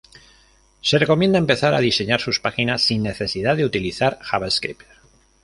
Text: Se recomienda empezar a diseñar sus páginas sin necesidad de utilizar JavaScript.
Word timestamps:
Se 0.81 0.97
recomienda 0.97 1.37
empezar 1.37 1.75
a 1.75 1.79
diseñar 1.79 2.19
sus 2.19 2.39
páginas 2.39 2.81
sin 2.81 3.03
necesidad 3.03 3.55
de 3.55 3.65
utilizar 3.65 4.17
JavaScript. 4.23 4.81